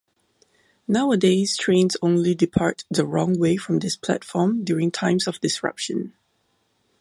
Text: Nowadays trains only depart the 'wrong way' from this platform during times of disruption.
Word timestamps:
Nowadays 0.87 1.55
trains 1.55 1.95
only 2.01 2.33
depart 2.33 2.85
the 2.89 3.05
'wrong 3.05 3.37
way' 3.37 3.55
from 3.55 3.77
this 3.77 3.95
platform 3.95 4.63
during 4.63 4.89
times 4.89 5.27
of 5.27 5.39
disruption. 5.41 6.13